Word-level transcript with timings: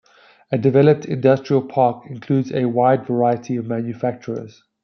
A 0.51 0.57
developed 0.57 1.05
industrial 1.05 1.61
park 1.61 2.07
includes 2.09 2.51
a 2.51 2.65
wide 2.65 3.05
variety 3.05 3.55
of 3.55 3.67
manufacturers. 3.67 4.63